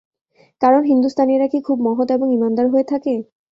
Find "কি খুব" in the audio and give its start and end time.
1.47-1.77